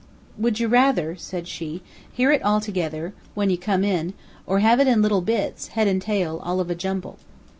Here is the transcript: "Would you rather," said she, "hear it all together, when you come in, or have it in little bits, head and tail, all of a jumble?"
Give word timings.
"Would 0.35 0.59
you 0.59 0.67
rather," 0.67 1.15
said 1.15 1.47
she, 1.47 1.83
"hear 2.11 2.31
it 2.31 2.41
all 2.41 2.59
together, 2.59 3.13
when 3.35 3.51
you 3.51 3.57
come 3.59 3.83
in, 3.83 4.15
or 4.47 4.57
have 4.57 4.79
it 4.79 4.87
in 4.87 5.03
little 5.03 5.21
bits, 5.21 5.67
head 5.77 5.87
and 5.87 6.01
tail, 6.01 6.41
all 6.43 6.59
of 6.59 6.71
a 6.71 6.75
jumble?" 6.75 7.19